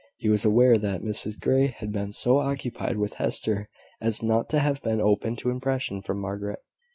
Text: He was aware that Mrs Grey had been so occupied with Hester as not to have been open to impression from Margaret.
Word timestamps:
He 0.17 0.29
was 0.29 0.43
aware 0.43 0.77
that 0.77 1.03
Mrs 1.03 1.39
Grey 1.39 1.67
had 1.67 1.91
been 1.91 2.11
so 2.11 2.39
occupied 2.39 2.97
with 2.97 3.13
Hester 3.21 3.69
as 4.01 4.23
not 4.23 4.49
to 4.49 4.57
have 4.57 4.81
been 4.81 4.99
open 4.99 5.35
to 5.35 5.51
impression 5.51 6.01
from 6.01 6.19
Margaret. 6.19 6.63